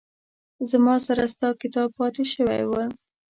زما 0.71 0.95
سره 1.05 1.23
ستا 1.33 1.49
کتاب 1.61 1.89
پاتې 1.99 2.23
شوي 2.33 2.61
وه 2.69 2.83